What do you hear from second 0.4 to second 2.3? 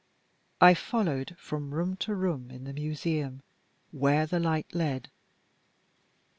I followed, from room to